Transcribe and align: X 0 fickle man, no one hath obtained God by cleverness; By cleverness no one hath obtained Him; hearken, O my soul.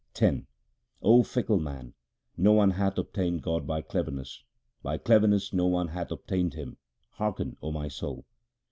X 0.19 0.35
0 1.05 1.21
fickle 1.21 1.59
man, 1.59 1.93
no 2.35 2.53
one 2.53 2.71
hath 2.71 2.97
obtained 2.97 3.43
God 3.43 3.67
by 3.67 3.81
cleverness; 3.83 4.43
By 4.81 4.97
cleverness 4.97 5.53
no 5.53 5.67
one 5.67 5.89
hath 5.89 6.09
obtained 6.09 6.55
Him; 6.55 6.77
hearken, 7.11 7.55
O 7.61 7.71
my 7.71 7.87
soul. 7.87 8.25